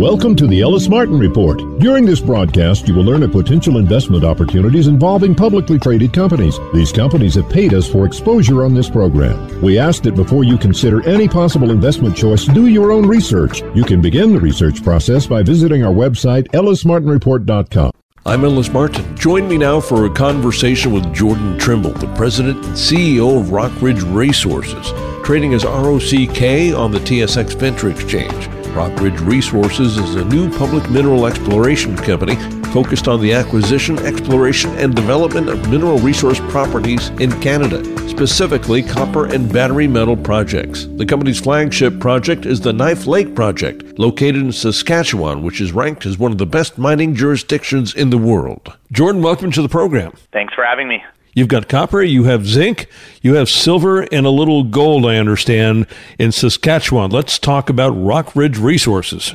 [0.00, 1.58] Welcome to the Ellis Martin Report.
[1.78, 6.58] During this broadcast, you will learn of potential investment opportunities involving publicly traded companies.
[6.72, 9.60] These companies have paid us for exposure on this program.
[9.60, 13.60] We ask that before you consider any possible investment choice, do your own research.
[13.74, 17.90] You can begin the research process by visiting our website, ellismartinreport.com.
[18.24, 19.14] I'm Ellis Martin.
[19.18, 24.02] Join me now for a conversation with Jordan Trimble, the president and CEO of Rockridge
[24.14, 28.59] Resources, trading as ROCK on the TSX Venture Exchange.
[28.70, 32.36] Rockridge Resources is a new public mineral exploration company
[32.72, 39.26] focused on the acquisition, exploration, and development of mineral resource properties in Canada, specifically copper
[39.26, 40.86] and battery metal projects.
[40.86, 46.06] The company's flagship project is the Knife Lake Project, located in Saskatchewan, which is ranked
[46.06, 48.76] as one of the best mining jurisdictions in the world.
[48.92, 50.12] Jordan, welcome to the program.
[50.32, 51.02] Thanks for having me.
[51.34, 52.88] You've got copper, you have zinc,
[53.22, 55.86] you have silver, and a little gold, I understand,
[56.18, 57.10] in Saskatchewan.
[57.10, 59.34] Let's talk about Rock Ridge Resources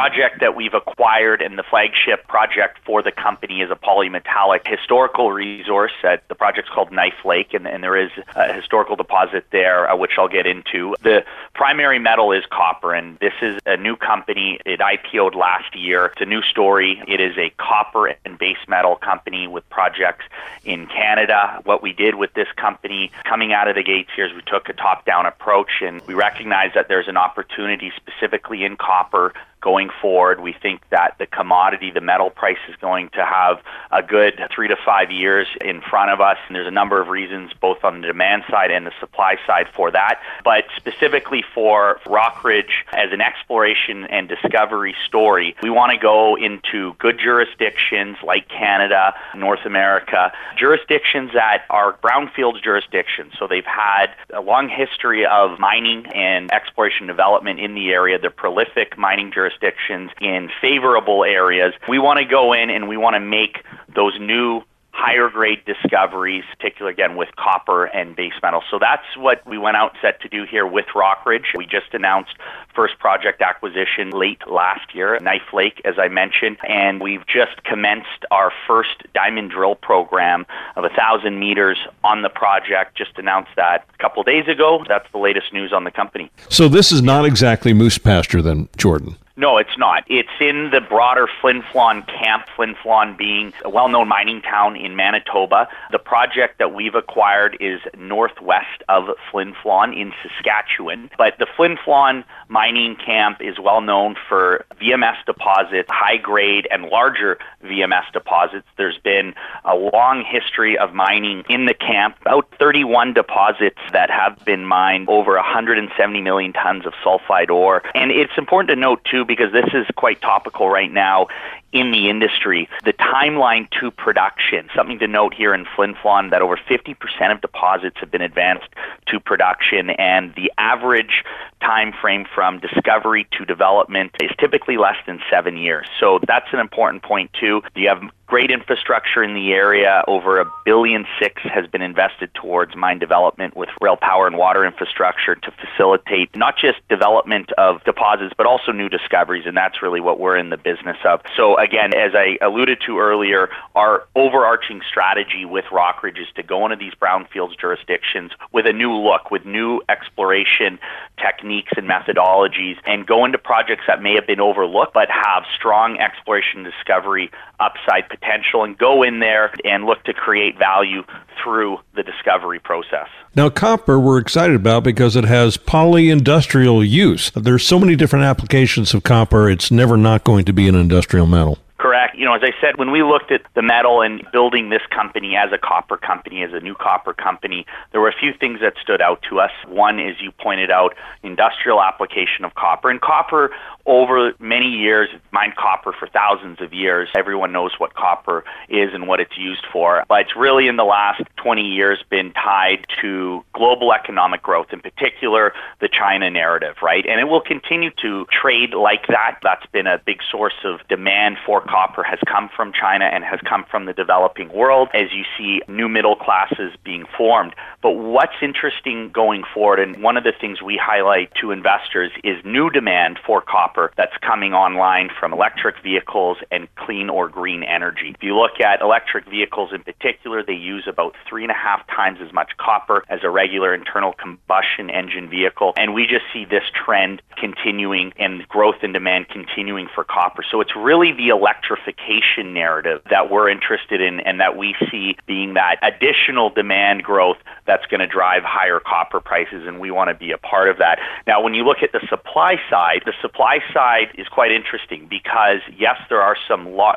[0.00, 5.30] project that we've acquired and the flagship project for the company is a polymetallic historical
[5.30, 5.92] resource.
[6.02, 9.96] That the project's called Knife Lake, and, and there is a historical deposit there, uh,
[9.96, 10.94] which I'll get into.
[11.02, 11.22] The
[11.54, 14.58] primary metal is copper, and this is a new company.
[14.64, 16.06] It IPO'd last year.
[16.06, 17.02] It's a new story.
[17.06, 20.24] It is a copper and base metal company with projects
[20.64, 21.60] in Canada.
[21.64, 24.70] What we did with this company coming out of the gates here is we took
[24.70, 29.90] a top down approach, and we recognize that there's an opportunity specifically in copper going
[30.00, 30.40] forward.
[30.40, 34.68] We think that the commodity, the metal price, is going to have a good three
[34.68, 36.38] to five years in front of us.
[36.46, 39.66] And there's a number of reasons, both on the demand side and the supply side,
[39.74, 40.20] for that.
[40.44, 46.94] But specifically for Rockridge as an exploration and discovery story, we want to go into
[46.98, 53.34] good jurisdictions like Canada, North America, jurisdictions that are brownfields jurisdictions.
[53.38, 58.18] So they've had a long history of mining and exploration development in the area.
[58.18, 61.74] They're prolific mining jurisdictions jurisdictions in favorable areas.
[61.88, 64.62] We want to go in and we want to make those new
[64.92, 68.64] higher grade discoveries, particularly again with copper and base metals.
[68.70, 71.56] So that's what we went out set to do here with Rockridge.
[71.56, 72.34] We just announced
[72.74, 78.26] first project acquisition late last year, Knife Lake, as I mentioned, and we've just commenced
[78.30, 80.44] our first diamond drill program
[80.76, 82.96] of a thousand meters on the project.
[82.96, 84.84] Just announced that a couple days ago.
[84.88, 86.30] That's the latest news on the company.
[86.48, 89.16] So this is not exactly moose pasture, then, Jordan.
[89.40, 90.04] No, it's not.
[90.06, 94.76] It's in the broader Flin Flon camp, Flin Flon being a well known mining town
[94.76, 95.66] in Manitoba.
[95.92, 101.08] The project that we've acquired is northwest of Flin Flon in Saskatchewan.
[101.16, 106.90] But the Flin Flon mining camp is well known for VMS deposits, high grade and
[106.90, 108.66] larger VMS deposits.
[108.76, 109.32] There's been
[109.64, 115.08] a long history of mining in the camp, about 31 deposits that have been mined,
[115.08, 117.82] over 170 million tons of sulfide ore.
[117.94, 121.28] And it's important to note, too, because this is quite topical right now
[121.72, 122.68] in the industry.
[122.84, 126.96] The timeline to production, something to note here in Flin Flon that over 50%
[127.32, 128.68] of deposits have been advanced
[129.06, 131.24] to production and the average
[131.60, 135.86] time frame from discovery to development is typically less than 7 years.
[135.98, 137.62] So that's an important point too.
[137.74, 140.04] You have great infrastructure in the area.
[140.06, 144.64] Over a billion six has been invested towards mine development with rail power and water
[144.64, 149.46] infrastructure to facilitate not just development of deposits, but also new discoveries.
[149.46, 151.20] And that's really what we're in the business of.
[151.36, 156.64] So again, as I alluded to earlier, our overarching strategy with Rockridge is to go
[156.64, 160.78] into these brownfields jurisdictions with a new look, with new exploration
[161.18, 165.98] techniques and methodologies, and go into projects that may have been overlooked but have strong
[165.98, 171.02] exploration discovery upside potential and go in there and look to create value
[171.42, 173.08] through the discovery process.
[173.36, 177.30] Now, copper we're excited about because it has poly-industrial use.
[177.30, 181.26] There's so many different applications of copper, it's never not going to be an industrial
[181.26, 181.58] metal.
[181.78, 182.16] Correct.
[182.16, 185.36] You know, as I said, when we looked at the metal and building this company
[185.36, 188.74] as a copper company, as a new copper company, there were a few things that
[188.82, 189.52] stood out to us.
[189.66, 192.90] One is you pointed out industrial application of copper.
[192.90, 193.50] And copper
[193.86, 197.08] over many years, mined copper for thousands of years.
[197.16, 200.04] Everyone knows what copper is and what it's used for.
[200.08, 204.80] But it's really in the last 20 years been tied to global economic growth, in
[204.80, 207.04] particular the China narrative, right?
[207.06, 209.38] And it will continue to trade like that.
[209.42, 213.40] That's been a big source of demand for copper has come from China and has
[213.48, 217.54] come from the developing world as you see new middle classes being formed.
[217.82, 222.36] But what's interesting going forward, and one of the things we highlight to investors, is
[222.44, 228.12] new demand for copper that's coming online from electric vehicles and clean or green energy.
[228.14, 231.86] If you look at electric vehicles in particular, they use about three and a half
[231.86, 235.72] times as much copper as a regular internal combustion engine vehicle.
[235.76, 240.42] And we just see this trend continuing and growth in demand continuing for copper.
[240.48, 245.54] So it's really the electrification narrative that we're interested in and that we see being
[245.54, 250.14] that additional demand growth that's going to drive higher copper prices, and we want to
[250.14, 250.98] be a part of that.
[251.26, 255.60] Now, when you look at the supply side, the supply side is quite interesting because,
[255.76, 256.94] yes, there are some, lo-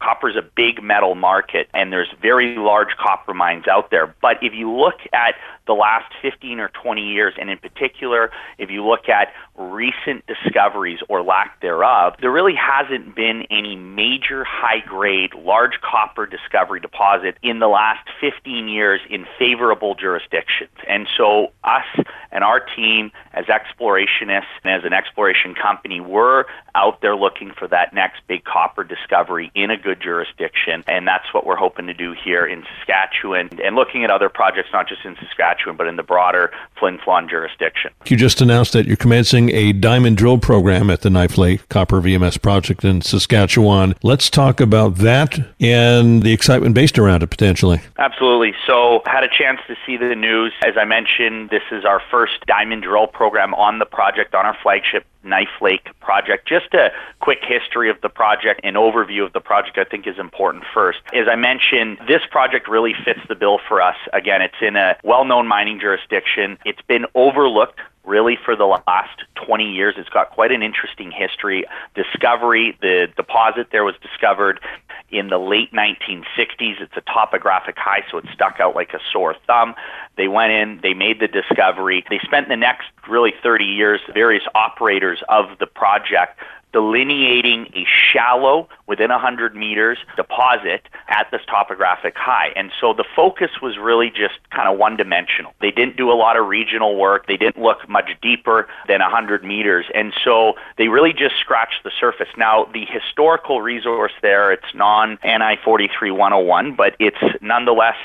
[0.00, 4.14] copper is a big metal market, and there's very large copper mines out there.
[4.22, 5.34] But if you look at
[5.66, 11.00] the last 15 or 20 years, and in particular, if you look at recent discoveries
[11.08, 17.36] or lack thereof, there really hasn't been any major high grade, large copper discovery deposit
[17.42, 20.70] in the last 15 years in favorable jurisdictions.
[20.86, 21.86] And so, us
[22.32, 27.66] and our team, as explorationists and as an exploration company, we're out there looking for
[27.68, 30.84] that next big copper discovery in a good jurisdiction.
[30.86, 34.68] And that's what we're hoping to do here in Saskatchewan and looking at other projects,
[34.72, 37.90] not just in Saskatchewan, but in the broader Flin Flon jurisdiction.
[38.06, 42.00] You just announced that you're commencing a diamond drill program at the Knife Lake Copper
[42.00, 43.94] VMS project in Saskatchewan.
[44.02, 47.80] Let's talk about that and the excitement based around it potentially.
[47.98, 48.54] Absolutely.
[48.66, 50.52] So, had a chance to see the news.
[50.64, 54.56] As I mentioned, this is our first diamond drill program on the project on our
[54.62, 56.48] flagship Knife Lake project.
[56.48, 60.18] Just a quick history of the project and overview of the project I think is
[60.18, 61.00] important first.
[61.12, 63.96] As I mentioned, this project really fits the bill for us.
[64.12, 64.96] Again, it's in a
[65.48, 66.58] mining jurisdiction.
[66.64, 69.94] It's been overlooked really for the last 20 years.
[69.98, 71.64] It's got quite an interesting history.
[71.94, 74.60] Discovery, the deposit there was discovered
[75.10, 76.80] in the late 1960s.
[76.80, 79.74] It's a topographic high, so it stuck out like a sore thumb.
[80.16, 82.04] They went in, they made the discovery.
[82.08, 86.38] They spent the next really 30 years, various operators of the project
[86.72, 92.52] delineating a shallow, within 100 meters deposit at this topographic high.
[92.56, 95.52] And so the focus was really just kind of one dimensional.
[95.60, 99.44] They didn't do a lot of regional work, they didn't look much deeper than 100
[99.44, 99.86] meters.
[99.94, 102.28] And so they really just scratched the surface.
[102.36, 107.96] Now, the historical resource there, it's non NI 43101, but it's nonetheless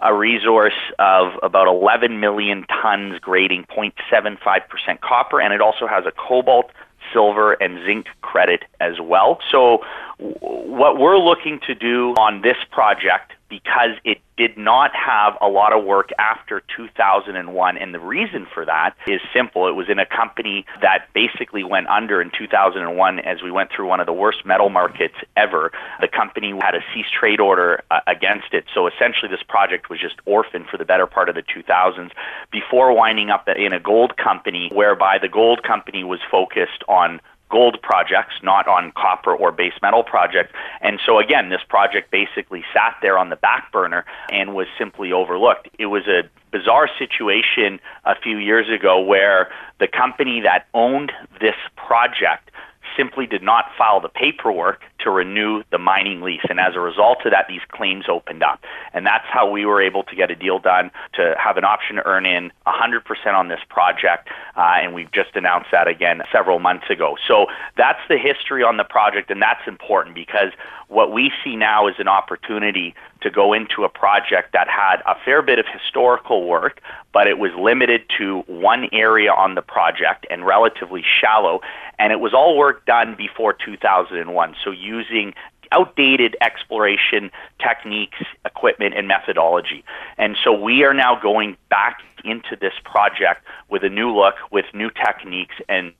[0.00, 6.12] a resource of about 11 million tons grading 0.75% copper, and it also has a
[6.12, 6.70] cobalt
[7.12, 9.40] silver, and zinc credit as well.
[9.50, 9.84] So,
[10.18, 15.74] what we're looking to do on this project, because it did not have a lot
[15.74, 17.76] of work after 2001.
[17.76, 19.68] And the reason for that is simple.
[19.68, 23.86] It was in a company that basically went under in 2001 as we went through
[23.86, 25.72] one of the worst metal markets ever.
[26.00, 28.64] The company had a cease trade order uh, against it.
[28.72, 32.10] So essentially, this project was just orphaned for the better part of the 2000s
[32.50, 37.78] before winding up in a gold company whereby the gold company was focused on gold
[37.82, 40.52] projects, not on copper or base metal projects.
[40.80, 45.12] And so again, this project basically sat there on the back burner and was simply
[45.12, 45.68] overlooked.
[45.78, 51.56] It was a bizarre situation a few years ago where the company that owned this
[51.76, 52.50] project
[52.96, 56.44] simply did not file the paperwork to renew the mining lease.
[56.48, 58.60] And as a result of that, these claims opened up.
[58.92, 61.96] And that's how we were able to get a deal done to have an option
[61.96, 63.00] to earn in 100%
[63.34, 64.28] on this project.
[64.56, 67.16] Uh, and we've just announced that again several months ago.
[67.26, 70.52] So that's the history on the project, and that's important because
[70.88, 75.14] what we see now is an opportunity to go into a project that had a
[75.24, 76.80] fair bit of historical work,
[77.12, 81.60] but it was limited to one area on the project and relatively shallow.
[81.98, 84.56] And it was all work done before 2001.
[84.64, 85.34] So using
[85.72, 87.30] outdated exploration
[87.60, 89.84] techniques, equipment, and methodology.
[90.18, 94.66] And so we are now going back into this project with a new look, with
[94.74, 95.92] new techniques, and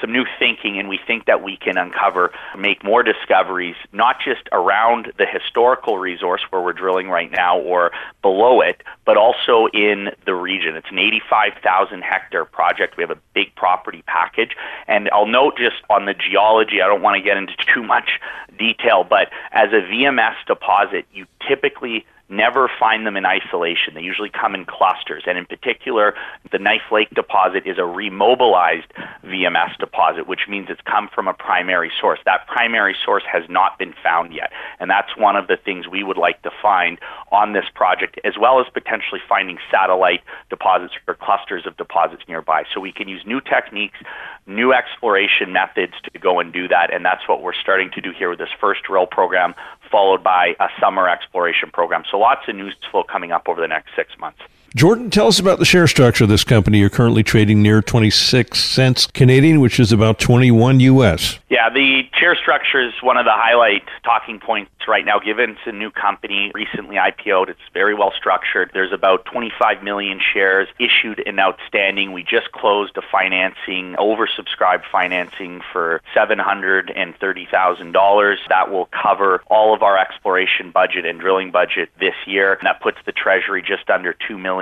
[0.00, 0.78] some new thinking.
[0.78, 5.98] And we think that we can uncover, make more discoveries, not just around the historical
[5.98, 7.92] resource where we're drilling right now or
[8.22, 10.76] below it, but also in the region.
[10.76, 12.96] It's an 85,000 hectare project.
[12.96, 14.56] We have a big property package.
[14.86, 18.20] And I'll note just on the geology, I don't want to get into too much
[18.58, 23.94] detail, but as a VMS deposit, you typically never find them in isolation.
[23.94, 25.24] They usually come in clusters.
[25.26, 26.14] And in particular,
[26.52, 28.88] the Knife Lake deposit is a remobilized
[29.24, 32.18] VMS deposit, which means it's come from a primary source.
[32.26, 34.52] That primary source has not been found yet.
[34.78, 36.98] And that's one of the things we would like to find
[37.32, 40.20] on this project, as well as potentially finding satellite
[40.50, 42.64] deposits or clusters of deposits nearby.
[42.74, 43.98] So we can use new techniques,
[44.46, 46.92] new exploration methods to go and do that.
[46.92, 49.54] And that's what we're starting to do here with this first drill program,
[49.90, 52.02] followed by a summer exploration program.
[52.10, 54.40] So lots of news flow coming up over the next six months.
[54.74, 56.78] Jordan, tell us about the share structure of this company.
[56.78, 61.38] You're currently trading near 26 cents Canadian, which is about 21 US.
[61.48, 65.60] Yeah, the share structure is one of the highlight talking points right now, given it's
[65.64, 67.48] a new company, recently IPO'd.
[67.48, 68.70] It's very well structured.
[68.74, 72.12] There's about 25 million shares issued and outstanding.
[72.12, 78.36] We just closed a financing, oversubscribed financing for $730,000.
[78.48, 82.52] That will cover all of our exploration budget and drilling budget this year.
[82.52, 84.57] And that puts the Treasury just under $2 million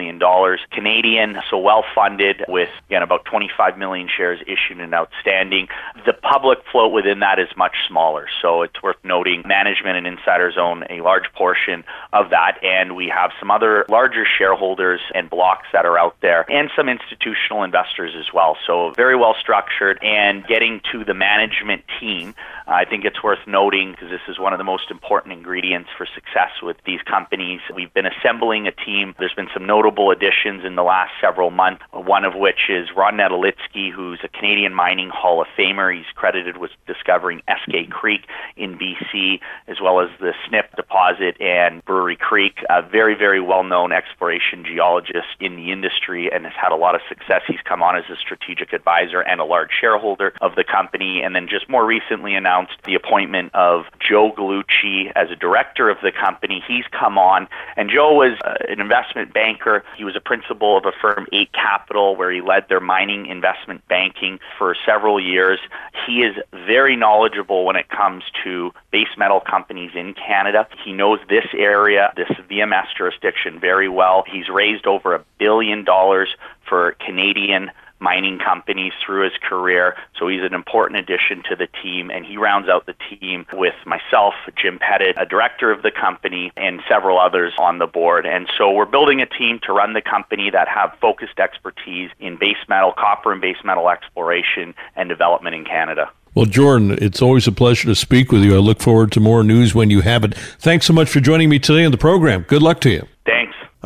[0.73, 5.69] Canadian, so well funded with, again, about 25 million shares issued and outstanding.
[6.05, 10.57] The public float within that is much smaller, so it's worth noting management and insiders
[10.59, 15.67] own a large portion of that, and we have some other larger shareholders and blocks
[15.73, 18.57] that are out there, and some institutional investors as well.
[18.67, 22.35] So very well structured, and getting to the management team,
[22.67, 26.07] I think it's worth noting because this is one of the most important ingredients for
[26.07, 27.61] success with these companies.
[27.75, 29.15] We've been assembling a team.
[29.19, 33.15] There's been some notable additions in the last several months, one of which is Ron
[33.15, 35.97] Netolitzky, who's a Canadian Mining Hall of Famer.
[35.97, 38.27] He's credited with discovering Eskay Creek
[38.57, 42.59] in BC, as well as the Snip deposit and Brewery Creek.
[42.69, 46.95] A very, very well known exploration geologist in the industry and has had a lot
[46.95, 47.43] of success.
[47.47, 51.23] He's come on as a strategic advisor and a large shareholder of the company.
[51.23, 55.99] And then just more recently announced the appointment of Joe Gallucci as a director of
[56.03, 56.63] the company.
[56.67, 59.76] He's come on, and Joe was uh, an investment banker.
[59.97, 63.87] He was a principal of a firm, Eight Capital, where he led their mining investment
[63.89, 65.59] banking for several years.
[66.07, 70.67] He is very knowledgeable when it comes to base metal companies in Canada.
[70.85, 74.25] He knows this area, this VMS jurisdiction, very well.
[74.31, 76.29] He's raised over a billion dollars
[76.69, 79.97] for Canadian mining companies through his career.
[80.19, 83.75] So he's an important addition to the team, and he rounds out the team with
[83.85, 88.27] myself, Jim Pettit, a director of the company, and several others on the board.
[88.27, 92.37] And so we're building a team to run the company that have focused expertise in
[92.37, 96.11] base metal, copper and base metal exploration and development in Canada.
[96.35, 98.55] Well, Jordan, it's always a pleasure to speak with you.
[98.55, 100.35] I look forward to more news when you have it.
[100.35, 102.43] Thanks so much for joining me today on the program.
[102.43, 103.07] Good luck to you.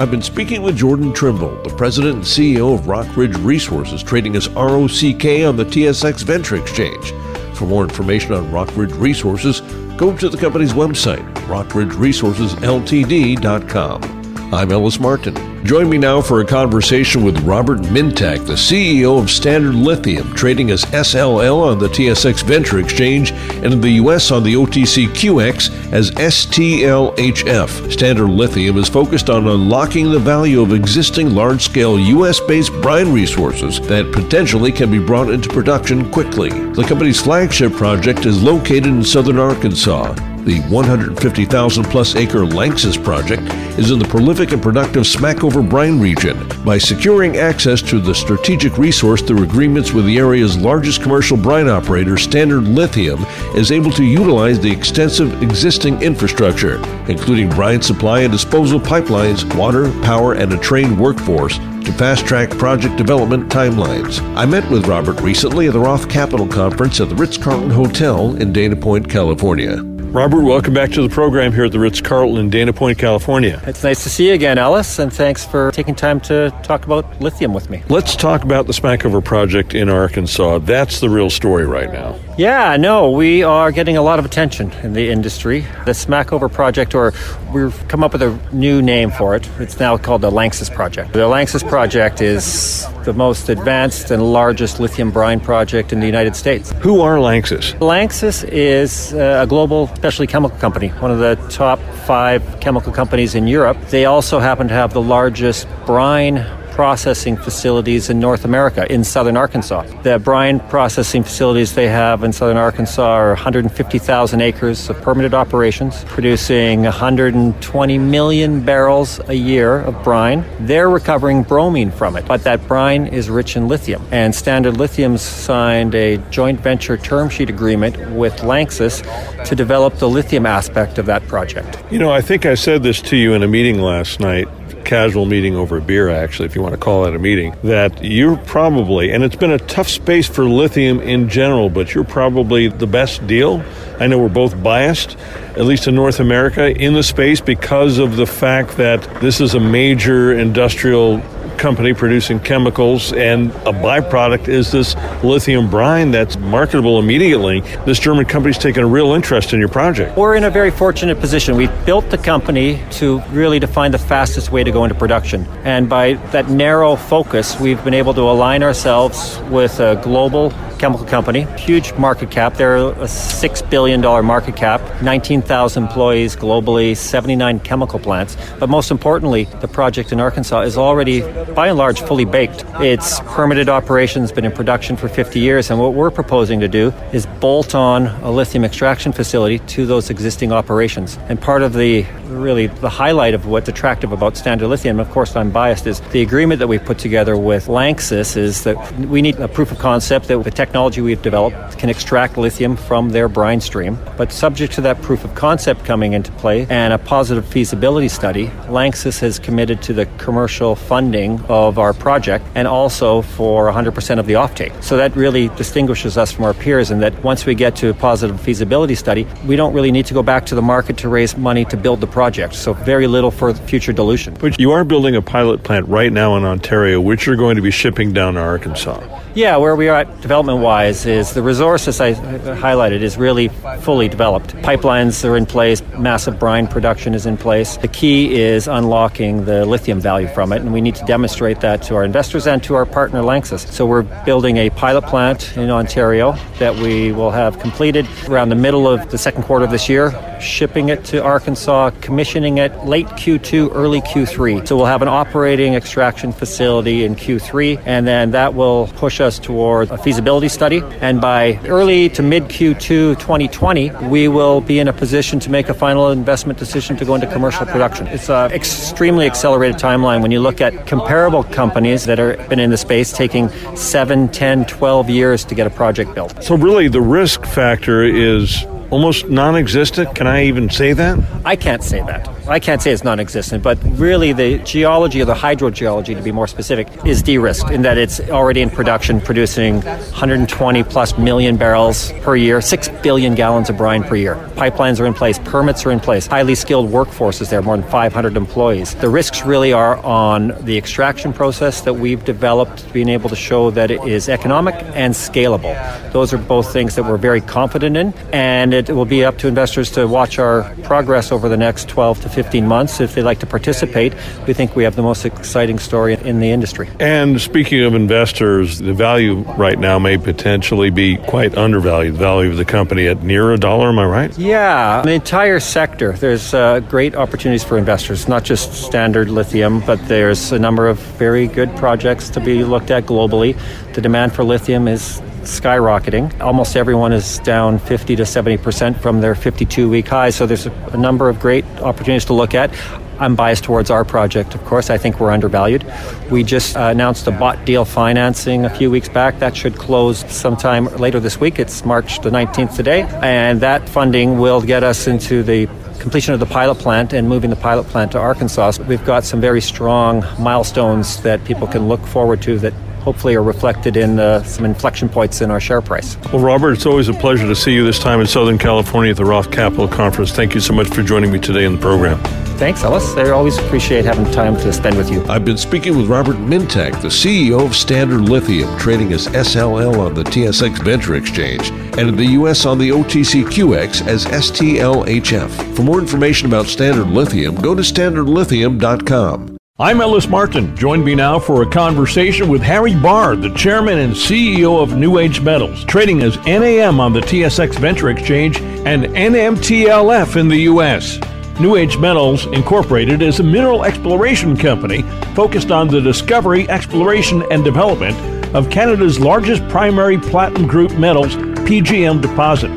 [0.01, 4.49] I've been speaking with Jordan Trimble, the president and CEO of Rockridge Resources, trading as
[4.49, 7.13] ROCK on the TSX Venture Exchange.
[7.55, 9.61] For more information on Rockridge Resources,
[9.99, 14.20] go to the company's website, rockridgeresourcesltd.com.
[14.53, 15.65] I'm Ellis Martin.
[15.65, 20.73] Join me now for a conversation with Robert Mintak, the CEO of Standard Lithium, trading
[20.73, 24.33] as SLL on the TSX Venture Exchange and in the U.S.
[24.33, 27.93] on the OTCQX as STLHF.
[27.93, 32.41] Standard Lithium is focused on unlocking the value of existing large scale U.S.
[32.41, 36.51] based brine resources that potentially can be brought into production quickly.
[36.51, 40.17] The company's flagship project is located in southern Arkansas.
[40.45, 43.43] The 150,000 plus acre Lanxess project
[43.79, 46.39] is in the prolific and productive Smackover Brine region.
[46.65, 51.69] By securing access to the strategic resource through agreements with the area's largest commercial brine
[51.69, 58.33] operator, Standard Lithium, is able to utilize the extensive existing infrastructure, including brine supply and
[58.33, 64.21] disposal pipelines, water, power, and a trained workforce to fast track project development timelines.
[64.37, 68.37] I met with Robert recently at the Roth Capital Conference at the Ritz Carlton Hotel
[68.37, 69.90] in Dana Point, California.
[70.13, 73.63] Robert, welcome back to the program here at the Ritz Carlton in Dana Point, California.
[73.65, 77.21] It's nice to see you again, Ellis, and thanks for taking time to talk about
[77.21, 77.85] lithium with me.
[77.89, 80.59] Let's talk about the Smackover project in Arkansas.
[80.59, 82.19] That's the real story right now.
[82.41, 85.61] Yeah, no, we are getting a lot of attention in the industry.
[85.85, 87.13] The Smackover project, or
[87.53, 89.47] we've come up with a new name for it.
[89.59, 91.13] It's now called the Lanxess project.
[91.13, 96.35] The Lanxess project is the most advanced and largest lithium brine project in the United
[96.35, 96.73] States.
[96.81, 97.75] Who are Lanxess?
[97.75, 103.35] Lanxess is uh, a global specialty chemical company, one of the top five chemical companies
[103.35, 103.77] in Europe.
[103.91, 106.37] They also happen to have the largest brine
[106.71, 109.83] processing facilities in North America, in southern Arkansas.
[110.03, 116.05] The brine processing facilities they have in southern Arkansas are 150,000 acres of permitted operations,
[116.05, 120.45] producing 120 million barrels a year of brine.
[120.61, 124.03] They're recovering bromine from it, but that brine is rich in lithium.
[124.11, 129.03] And Standard Lithium's signed a joint venture term sheet agreement with Lanxess
[129.45, 131.83] to develop the lithium aspect of that project.
[131.91, 134.49] You know, I think I said this to you in a meeting last night
[134.85, 138.03] casual meeting over a beer, actually, if you want to call it a meeting, that
[138.05, 142.69] you're probably, and it's been a tough space for lithium in general, but you're probably
[142.69, 143.63] the best deal.
[143.99, 145.17] I know we're both biased,
[145.57, 149.55] at least in North America, in the space because of the fact that this is
[149.55, 151.23] a major industrial
[151.61, 157.61] company producing chemicals, and a byproduct is this lithium brine that's marketable immediately.
[157.85, 160.17] This German company's taken a real interest in your project.
[160.17, 161.57] We're in a very fortunate position.
[161.57, 165.47] We've built the company to really define the fastest way to go into production.
[165.65, 170.51] And by that narrow focus, we've been able to align ourselves with a global
[170.81, 172.55] chemical company, huge market cap.
[172.55, 178.37] They're a $6 billion market cap, 19,000 employees globally, 79 chemical plants.
[178.59, 181.21] But most importantly, the project in Arkansas is already,
[181.55, 182.65] by and large, fully baked.
[182.81, 185.71] It's permitted operations, been in production for 50 years.
[185.71, 190.09] And what we're proposing to do is bolt on a lithium extraction facility to those
[190.09, 191.19] existing operations.
[191.29, 195.37] And part of the really the highlight of what's attractive about Standard Lithium, of course
[195.37, 199.37] I'm biased, is the agreement that we put together with Lanxess is that we need
[199.41, 203.61] a proof of concept that the technology we've developed can extract lithium from their brine
[203.61, 203.99] stream.
[204.17, 208.47] But subject to that proof of concept coming into play and a positive feasibility study,
[208.69, 214.27] Lanxess has committed to the commercial funding of our project and also for 100% of
[214.27, 214.83] the offtake.
[214.83, 217.95] So that really distinguishes us from our peers in that once we get to a
[217.95, 221.37] positive feasibility study, we don't really need to go back to the market to raise
[221.37, 222.55] money to build the project.
[222.55, 224.35] So very little for future dilution.
[224.41, 227.63] But you are building a pilot plant right now in Ontario, which you're going to
[227.63, 229.01] be shipping down to Arkansas.
[229.35, 233.49] Yeah, where we are at development wise is the resources I highlighted is really
[233.81, 234.55] fully developed.
[234.57, 237.77] Pipelines are in place, massive brine production is in place.
[237.79, 241.83] The key is unlocking the lithium value from it, and we need to demonstrate that
[241.85, 243.67] to our investors and to our partner Lanxess.
[243.73, 248.55] So we're building a pilot plant in Ontario that we will have completed around the
[248.55, 253.07] middle of the second quarter of this year, shipping it to Arkansas, commissioning it late
[253.07, 254.69] Q2, early Q3.
[254.69, 259.39] So we'll have an operating extraction facility in Q3, and then that will push us
[259.39, 260.83] toward a feasibility study.
[261.01, 265.69] And by early to mid Q2 2020, we will be in a position to make
[265.69, 268.07] a final investment decision to go into commercial production.
[268.09, 272.71] It's an extremely accelerated timeline when you look at comparable companies that have been in
[272.71, 276.43] the space taking 7, 10, 12 years to get a project built.
[276.43, 280.15] So, really, the risk factor is almost non existent.
[280.15, 281.19] Can I even say that?
[281.45, 282.29] I can't say that.
[282.51, 286.33] I can't say it's non existent, but really the geology or the hydrogeology, to be
[286.33, 291.57] more specific, is de risked in that it's already in production, producing 120 plus million
[291.57, 294.35] barrels per year, 6 billion gallons of brine per year.
[294.57, 297.89] Pipelines are in place, permits are in place, highly skilled workforce is there, more than
[297.89, 298.97] 500 employees.
[298.97, 303.71] The risks really are on the extraction process that we've developed, being able to show
[303.71, 305.73] that it is economic and scalable.
[306.13, 309.47] Those are both things that we're very confident in, and it will be up to
[309.47, 313.01] investors to watch our progress over the next 12 to 15 months.
[313.01, 314.15] If they'd like to participate,
[314.47, 316.89] we think we have the most exciting story in the industry.
[316.99, 322.15] And speaking of investors, the value right now may potentially be quite undervalued.
[322.15, 324.39] The value of the company at near a dollar, am I right?
[324.39, 326.13] Yeah, the entire sector.
[326.13, 330.99] There's uh, great opportunities for investors, not just standard lithium, but there's a number of
[331.19, 333.59] very good projects to be looked at globally.
[333.93, 336.41] The demand for lithium is skyrocketing.
[336.41, 340.31] Almost everyone is down 50 to 70 percent from their 52 week high.
[340.31, 342.71] So there's a number of great opportunities to look at.
[343.19, 344.89] I'm biased towards our project, of course.
[344.89, 345.85] I think we're undervalued.
[346.31, 349.39] We just uh, announced a bought deal financing a few weeks back.
[349.41, 351.59] That should close sometime later this week.
[351.59, 353.03] It's March the 19th today.
[353.23, 355.67] And that funding will get us into the
[355.99, 358.73] completion of the pilot plant and moving the pilot plant to Arkansas.
[358.89, 363.43] We've got some very strong milestones that people can look forward to that hopefully are
[363.43, 366.17] reflected in uh, some inflection points in our share price.
[366.33, 369.17] Well, Robert, it's always a pleasure to see you this time in Southern California at
[369.17, 370.33] the Roth Capital Conference.
[370.33, 372.19] Thank you so much for joining me today in the program.
[372.61, 373.17] Thanks, Ellis.
[373.17, 375.25] I always appreciate having time to spend with you.
[375.29, 380.13] I've been speaking with Robert Mintak, the CEO of Standard Lithium, trading as SLL on
[380.13, 382.67] the TSX Venture Exchange, and in the U.S.
[382.67, 385.75] on the OTCQX as STLHF.
[385.75, 389.60] For more information about Standard Lithium, go to standardlithium.com.
[389.81, 390.77] I'm Ellis Martin.
[390.77, 395.17] Join me now for a conversation with Harry Barr, the chairman and CEO of New
[395.17, 401.19] Age Metals, trading as NAM on the TSX Venture Exchange and NMTLF in the U.S.
[401.59, 405.01] New Age Metals Incorporated is a mineral exploration company
[405.35, 408.19] focused on the discovery, exploration, and development
[408.55, 412.69] of Canada's largest primary platinum group metals PGM deposit,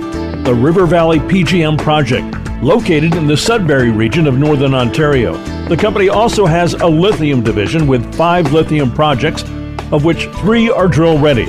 [0.45, 5.33] the River Valley PGM Project, located in the Sudbury region of northern Ontario.
[5.73, 9.41] The company also has a lithium division with five lithium projects,
[9.91, 11.45] of which three are drill ready.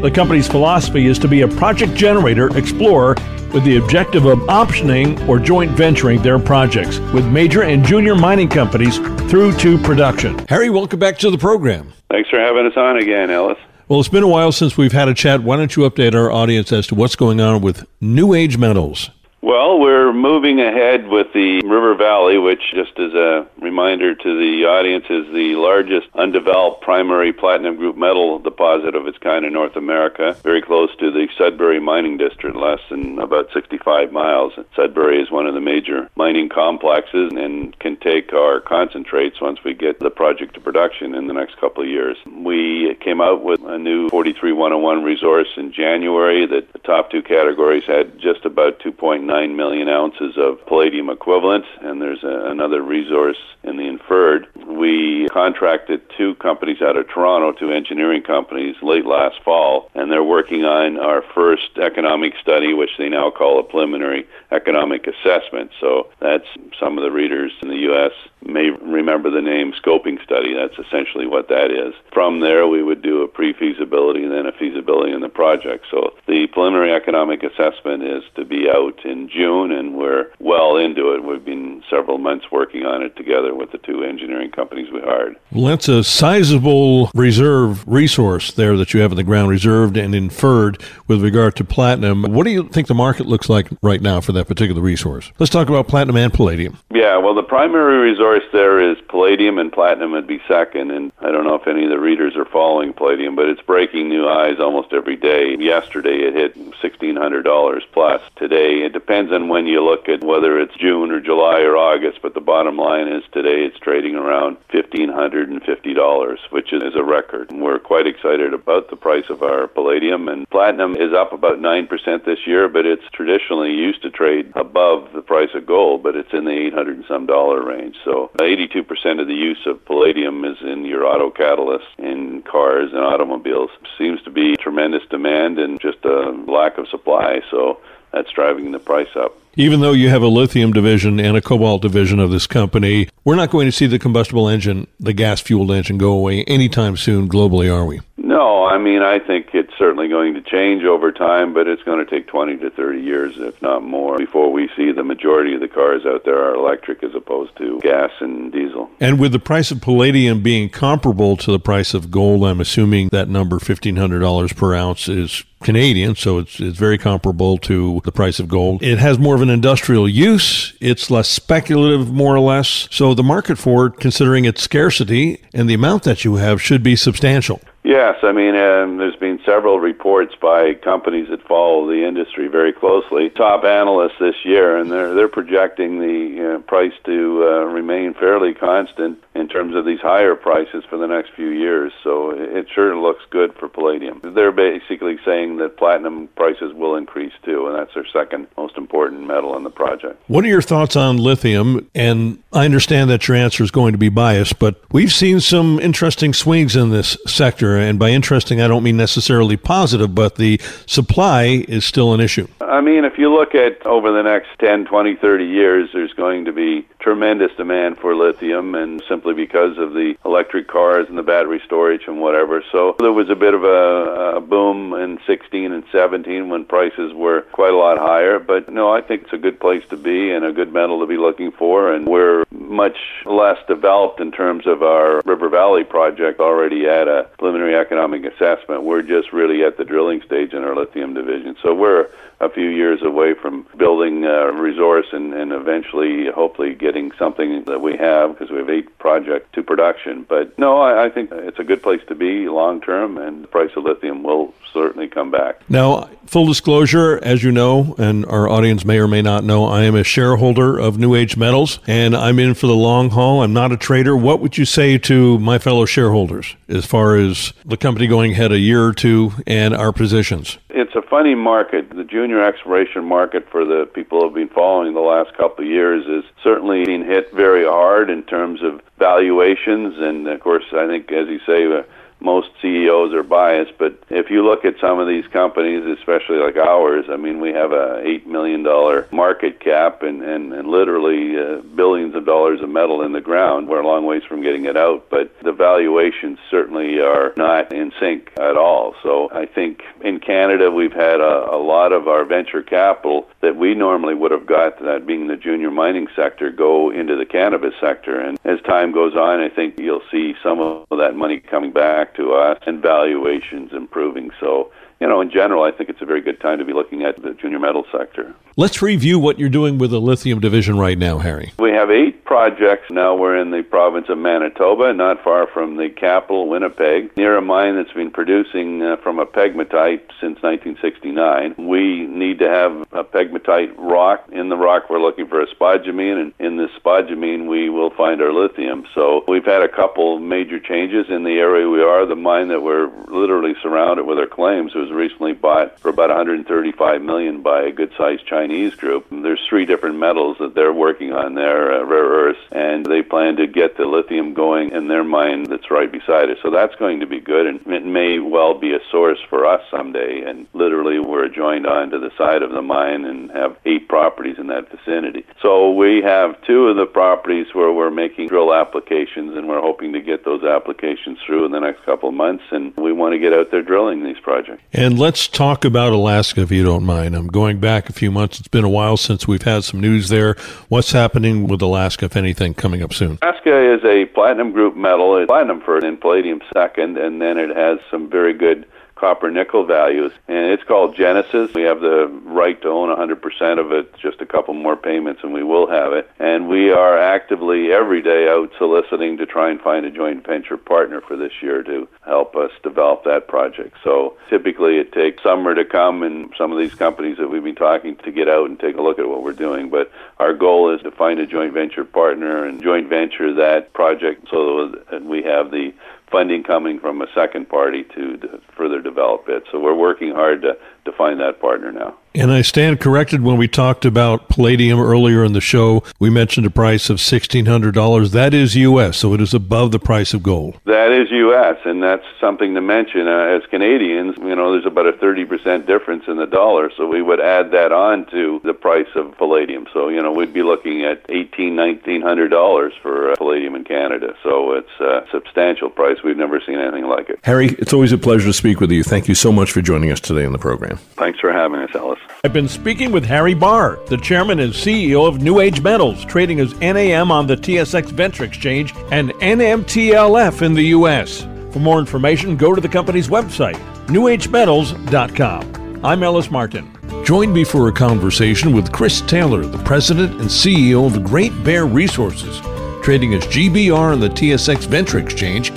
[0.00, 3.14] The company's philosophy is to be a project generator explorer
[3.54, 8.48] with the objective of optioning or joint venturing their projects with major and junior mining
[8.48, 8.98] companies
[9.30, 10.36] through to production.
[10.48, 11.92] Harry, welcome back to the program.
[12.10, 13.58] Thanks for having us on again, Ellis.
[13.86, 15.44] Well, it's been a while since we've had a chat.
[15.44, 19.10] Why don't you update our audience as to what's going on with New Age Metals?
[19.40, 24.64] Well, we're moving ahead with the River Valley, which, just as a reminder to the
[24.66, 29.76] audience, is the largest undeveloped primary platinum group metal deposit of its kind in North
[29.76, 34.54] America, very close to the Sudbury mining district, less than about 65 miles.
[34.74, 39.72] Sudbury is one of the major mining complexes and can take our concentrates once we
[39.72, 42.16] get the project to production in the next couple of years.
[42.26, 47.84] We came out with a new 43101 resource in January that the top two categories
[47.86, 53.36] had just about 2.9 9 million ounces of palladium equivalent, and there's a, another resource
[53.62, 54.48] in the inferred.
[54.66, 60.24] We contracted two companies out of Toronto, two engineering companies, late last fall, and they're
[60.24, 65.70] working on our first economic study, which they now call a preliminary economic assessment.
[65.78, 66.46] So that's
[66.80, 68.12] some of the readers in the U.S.
[68.48, 70.54] may remember the name scoping study.
[70.54, 71.94] That's essentially what that is.
[72.12, 75.86] From there, we would do a pre feasibility and then a feasibility in the project.
[75.90, 81.12] So the preliminary economic assessment is to be out in June, and we're well into
[81.14, 81.24] it.
[81.24, 85.36] We've been several months working on it together with the two engineering companies we hired.
[85.52, 90.14] Well, that's a sizable reserve resource there that you have in the ground, reserved and
[90.14, 92.22] inferred with regard to platinum.
[92.22, 95.30] What do you think the market looks like right now for that particular resource?
[95.38, 96.78] Let's talk about platinum and palladium.
[96.92, 100.90] Yeah, well, the primary resource there is palladium, and platinum would be second.
[100.90, 104.08] And I don't know if any of the readers are following palladium, but it's breaking
[104.08, 105.56] new highs almost every day.
[105.58, 108.22] Yesterday, it hit $1,600 plus.
[108.36, 112.20] Today, it depends on when you look at whether it's June or July or August,
[112.22, 117.50] but the bottom line is today it's trading around $1,550, which is a record.
[117.52, 122.24] We're quite excited about the price of our palladium, and platinum is up about 9%
[122.24, 126.46] this year, but it's traditionally used to trade above price of gold, but it's in
[126.46, 127.96] the 800 and some dollar range.
[128.04, 133.04] So 82% of the use of palladium is in your auto catalysts in cars and
[133.04, 133.70] automobiles.
[133.98, 137.42] Seems to be tremendous demand and just a lack of supply.
[137.50, 137.78] So
[138.10, 139.36] that's driving the price up.
[139.54, 143.34] Even though you have a lithium division and a cobalt division of this company, we're
[143.34, 147.28] not going to see the combustible engine, the gas fueled engine, go away anytime soon
[147.28, 148.00] globally, are we?
[148.16, 152.04] No, I mean, I think it's certainly going to change over time, but it's going
[152.04, 155.60] to take 20 to 30 years, if not more, before we see the majority of
[155.60, 158.90] the cars out there are electric as opposed to gas and diesel.
[159.00, 163.08] And with the price of palladium being comparable to the price of gold, I'm assuming
[163.12, 168.38] that number, $1,500 per ounce, is Canadian, so it's it's very comparable to the price
[168.38, 168.82] of gold.
[168.82, 170.74] It has more of an industrial use.
[170.80, 172.88] It's less speculative, more or less.
[172.92, 176.82] So the market for it, considering its scarcity and the amount that you have, should
[176.82, 177.60] be substantial.
[177.88, 182.70] Yes, I mean, um, there's been several reports by companies that follow the industry very
[182.70, 183.30] closely.
[183.30, 188.52] Top analysts this year, and they're they're projecting the uh, price to uh, remain fairly
[188.52, 191.90] constant in terms of these higher prices for the next few years.
[192.04, 194.20] So it sure looks good for palladium.
[194.22, 199.26] They're basically saying that platinum prices will increase too, and that's their second most important
[199.26, 200.22] metal in the project.
[200.26, 201.88] What are your thoughts on lithium?
[201.94, 205.80] And I understand that your answer is going to be biased, but we've seen some
[205.80, 210.60] interesting swings in this sector and by interesting, I don't mean necessarily positive, but the
[210.86, 212.48] supply is still an issue.
[212.60, 216.44] I mean, if you look at over the next 10, 20, 30 years, there's going
[216.44, 221.22] to be tremendous demand for lithium, and simply because of the electric cars and the
[221.22, 222.62] battery storage and whatever.
[222.70, 227.14] So there was a bit of a, a boom in 16 and 17 when prices
[227.14, 228.38] were quite a lot higher.
[228.38, 231.06] But no, I think it's a good place to be and a good metal to
[231.06, 231.90] be looking for.
[231.94, 237.30] And we're much less developed in terms of our River Valley project already at a
[237.38, 238.82] preliminary economic assessment.
[238.82, 241.56] We're just really at the drilling stage in our lithium division.
[241.62, 246.97] So we're a few years away from building a resource and, and eventually, hopefully, getting
[247.18, 250.24] something that we have because we have eight projects to production.
[250.28, 253.48] But no, I, I think it's a good place to be long term, and the
[253.48, 255.68] price of lithium will certainly come back.
[255.68, 259.82] Now, full disclosure, as you know, and our audience may or may not know, I
[259.82, 263.42] am a shareholder of New Age Metals, and I'm in for the long haul.
[263.42, 264.16] I'm not a trader.
[264.16, 268.52] What would you say to my fellow shareholders as far as the company going ahead
[268.52, 270.58] a year or two and our positions?
[270.78, 271.90] It's a funny market.
[271.90, 275.68] The junior exploration market for the people who have been following the last couple of
[275.68, 279.98] years is certainly being hit very hard in terms of valuations.
[279.98, 281.82] And of course, I think, as you say, uh,
[282.20, 286.56] most CEOs are biased, but if you look at some of these companies, especially like
[286.56, 291.38] ours, I mean, we have a eight million dollar market cap and and, and literally
[291.38, 293.68] uh, billions of dollars of metal in the ground.
[293.68, 297.92] We're a long ways from getting it out, but the valuations certainly are not in
[298.00, 298.94] sync at all.
[299.02, 303.56] So I think in Canada we've had a, a lot of our venture capital that
[303.56, 307.74] we normally would have got, that being the junior mining sector, go into the cannabis
[307.80, 308.18] sector.
[308.18, 312.07] And as time goes on, I think you'll see some of that money coming back
[312.08, 314.30] back to us and valuations improving.
[314.40, 317.04] So, you know, in general, I think it's a very good time to be looking
[317.04, 318.34] at the junior metal sector.
[318.56, 321.52] Let's review what you're doing with the lithium division right now, Harry.
[321.60, 323.14] We have eight projects now.
[323.14, 327.76] We're in the province of Manitoba, not far from the capital, Winnipeg, near a mine
[327.76, 331.54] that's been producing uh, from a pegmatite since 1969.
[331.56, 334.28] We need to have a pegmatite rock.
[334.32, 338.20] In the rock, we're looking for a spodumene, and in this spodumene, we will find
[338.20, 338.84] our lithium.
[338.92, 342.04] So we've had a couple major changes in the area we are.
[342.06, 347.02] The mine that we're literally surrounded with our claims was recently bought for about 135
[347.02, 349.06] million by a good-sized Chinese group.
[349.10, 353.36] There's three different metals that they're working on there, uh, rare earths, and they plan
[353.36, 356.38] to get the lithium going in their mine that's right beside it.
[356.42, 359.62] So that's going to be good, and it may well be a source for us
[359.70, 360.22] someday.
[360.22, 364.48] And literally, we're joined onto the side of the mine and have eight properties in
[364.48, 365.24] that vicinity.
[365.42, 369.92] So we have two of the properties where we're making drill applications, and we're hoping
[369.92, 372.44] to get those applications through in the next couple of months.
[372.50, 374.62] And we want to get out there drilling these projects.
[374.78, 377.16] And let's talk about Alaska, if you don't mind.
[377.16, 380.08] I'm going back a few months it's been a while since we've had some news
[380.08, 380.36] there.
[380.68, 383.18] What's happening with Alaska, if anything, coming up soon?
[383.20, 385.16] Alaska is a platinum group metal.
[385.16, 388.66] It's platinum first and palladium second, and then it has some very good
[388.98, 391.54] copper nickel values, and it's called Genesis.
[391.54, 395.32] We have the right to own 100% of it, just a couple more payments, and
[395.32, 396.10] we will have it.
[396.18, 400.56] And we are actively every day out soliciting to try and find a joint venture
[400.56, 403.76] partner for this year to help us develop that project.
[403.84, 407.54] So typically it takes summer to come, and some of these companies that we've been
[407.54, 409.70] talking to get out and take a look at what we're doing.
[409.70, 414.28] But our goal is to find a joint venture partner and joint venture that project
[414.30, 415.72] so that we have the
[416.10, 419.44] funding coming from a second party to, to further develop it.
[419.50, 420.56] So we're working hard to,
[420.88, 421.94] to find that partner now.
[422.14, 425.84] And I stand corrected when we talked about palladium earlier in the show.
[426.00, 428.10] We mentioned a price of $1,600.
[428.10, 430.58] That is U.S., so it is above the price of gold.
[430.64, 433.06] That is U.S., and that's something to mention.
[433.06, 437.02] Uh, as Canadians, you know, there's about a 30% difference in the dollar, so we
[437.02, 439.66] would add that on to the price of palladium.
[439.72, 444.16] So, you know, we'd be looking at $1,800, $1,900 for uh, palladium in Canada.
[444.22, 445.98] So it's a substantial price.
[446.02, 447.20] We've never seen anything like it.
[447.24, 448.82] Harry, it's always a pleasure to speak with you.
[448.82, 450.77] Thank you so much for joining us today on the program.
[450.96, 451.98] Thanks for having us, Ellis.
[452.24, 456.40] I've been speaking with Harry Barr, the chairman and CEO of New Age Metals, trading
[456.40, 461.26] as NAM on the TSX Venture Exchange and NMTLF in the U.S.
[461.52, 465.84] For more information, go to the company's website, newagemetals.com.
[465.84, 466.76] I'm Ellis Martin.
[467.04, 471.64] Join me for a conversation with Chris Taylor, the president and CEO of Great Bear
[471.64, 472.40] Resources,
[472.82, 475.50] trading as GBR on the TSX Venture Exchange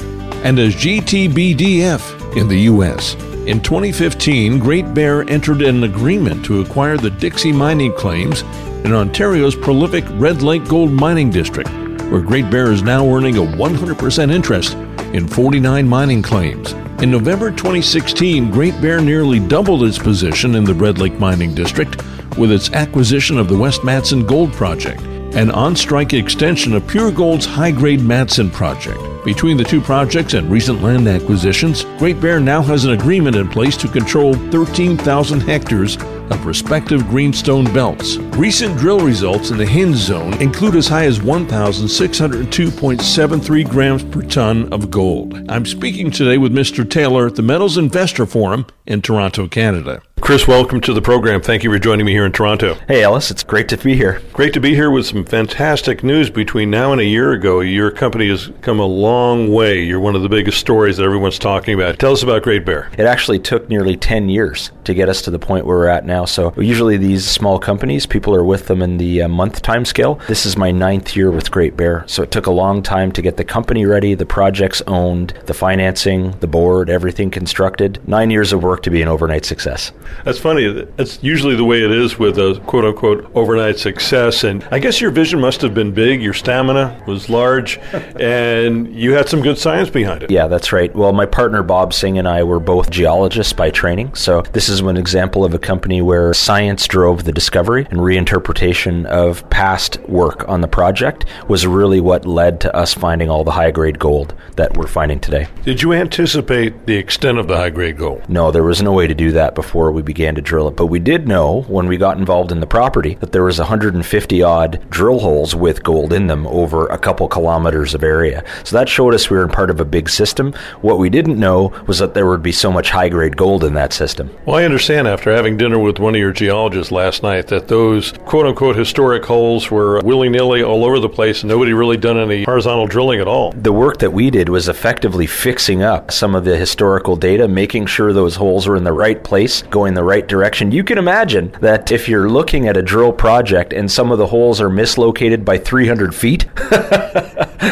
[0.43, 3.15] and as GTBDF in the U.S.
[3.47, 8.43] In 2015, Great Bear entered an agreement to acquire the Dixie mining claims
[8.85, 11.67] in Ontario's prolific Red Lake Gold Mining District,
[12.11, 14.75] where Great Bear is now earning a 100% interest
[15.15, 16.73] in 49 mining claims.
[17.01, 21.99] In November 2016, Great Bear nearly doubled its position in the Red Lake Mining District
[22.37, 25.01] with its acquisition of the West Madsen Gold Project,
[25.35, 29.01] an on strike extension of Pure Gold's high grade Madsen project.
[29.23, 33.47] Between the two projects and recent land acquisitions, Great Bear now has an agreement in
[33.47, 35.95] place to control 13,000 hectares
[36.31, 38.17] of respective greenstone belts.
[38.17, 44.73] Recent drill results in the Hinge zone include as high as 1,602.73 grams per ton
[44.73, 45.39] of gold.
[45.49, 46.89] I'm speaking today with Mr.
[46.89, 50.01] Taylor at the Metals Investor Forum in Toronto, Canada.
[50.21, 51.41] Chris, welcome to the program.
[51.41, 52.75] Thank you for joining me here in Toronto.
[52.87, 54.21] Hey, Ellis, it's great to be here.
[54.33, 57.61] Great to be here with some fantastic news between now and a year ago.
[57.61, 59.83] Your company has come a long way.
[59.83, 61.97] You're one of the biggest stories that everyone's talking about.
[61.97, 62.91] Tell us about Great Bear.
[62.99, 66.05] It actually took nearly 10 years to get us to the point where we're at
[66.05, 66.25] now.
[66.25, 70.15] So, usually these small companies, people are with them in the uh, month time scale.
[70.27, 72.05] This is my ninth year with Great Bear.
[72.07, 75.53] So, it took a long time to get the company ready, the projects owned, the
[75.55, 77.99] financing, the board, everything constructed.
[78.07, 79.91] Nine years of work to be an overnight success.
[80.23, 80.85] That's funny.
[80.95, 84.43] That's usually the way it is with a quote unquote overnight success.
[84.43, 87.77] And I guess your vision must have been big, your stamina was large,
[88.19, 90.31] and you had some good science behind it.
[90.31, 90.93] Yeah, that's right.
[90.95, 94.15] Well, my partner Bob Singh and I were both geologists by training.
[94.15, 99.05] So this is an example of a company where science drove the discovery and reinterpretation
[99.05, 103.51] of past work on the project was really what led to us finding all the
[103.51, 105.47] high grade gold that we're finding today.
[105.63, 108.27] Did you anticipate the extent of the high grade gold?
[108.29, 110.75] No, there was no way to do that before we began to drill it.
[110.75, 114.43] But we did know when we got involved in the property that there was 150
[114.43, 118.43] odd drill holes with gold in them over a couple kilometers of area.
[118.63, 120.53] So that showed us we were in part of a big system.
[120.81, 123.73] What we didn't know was that there would be so much high grade gold in
[123.75, 124.29] that system.
[124.45, 128.11] Well, I understand after having dinner with one of your geologists last night that those
[128.25, 132.17] quote unquote historic holes were willy nilly all over the place and nobody really done
[132.17, 133.51] any horizontal drilling at all.
[133.51, 137.85] The work that we did was effectively fixing up some of the historical data, making
[137.85, 140.71] sure those holes were in the right place, going the right direction.
[140.71, 144.27] You can imagine that if you're looking at a drill project and some of the
[144.27, 146.45] holes are mislocated by 300 feet,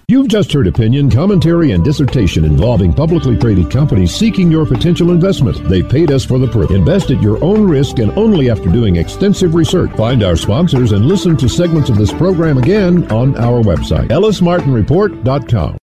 [0.09, 5.67] You've just heard opinion, commentary, and dissertation involving publicly traded companies seeking your potential investment.
[5.67, 6.71] They paid us for the proof.
[6.71, 9.91] Invest at your own risk and only after doing extensive research.
[9.97, 15.77] Find our sponsors and listen to segments of this program again on our website, ellismartinreport.com.